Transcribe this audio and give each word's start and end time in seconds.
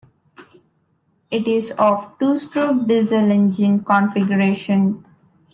It 1.29 1.47
is 1.47 1.69
of 1.73 2.17
two-stroke 2.17 2.87
diesel 2.87 3.29
engine 3.31 3.83
configuration. 3.83 5.05